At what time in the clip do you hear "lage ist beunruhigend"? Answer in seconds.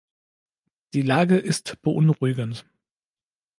1.03-2.65